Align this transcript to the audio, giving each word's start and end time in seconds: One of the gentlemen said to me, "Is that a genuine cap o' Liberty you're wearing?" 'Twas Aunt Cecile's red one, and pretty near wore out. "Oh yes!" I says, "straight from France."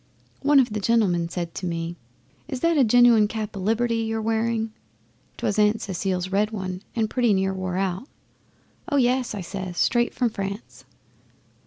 One 0.41 0.59
of 0.59 0.73
the 0.73 0.79
gentlemen 0.79 1.29
said 1.29 1.53
to 1.53 1.67
me, 1.67 1.95
"Is 2.47 2.61
that 2.61 2.75
a 2.75 2.83
genuine 2.83 3.27
cap 3.27 3.55
o' 3.55 3.59
Liberty 3.59 3.97
you're 3.97 4.19
wearing?" 4.19 4.73
'Twas 5.37 5.59
Aunt 5.59 5.79
Cecile's 5.79 6.29
red 6.31 6.49
one, 6.49 6.81
and 6.95 7.07
pretty 7.07 7.35
near 7.35 7.53
wore 7.53 7.77
out. 7.77 8.07
"Oh 8.89 8.97
yes!" 8.97 9.35
I 9.35 9.41
says, 9.41 9.77
"straight 9.77 10.15
from 10.15 10.31
France." 10.31 10.85